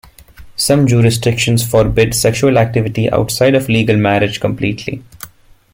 [0.55, 5.03] Some jurisdictions forbid sexual activity outside of legal marriage completely.